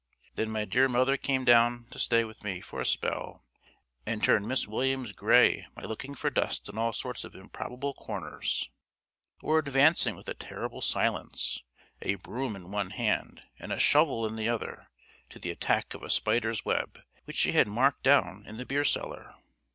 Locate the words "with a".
10.15-10.33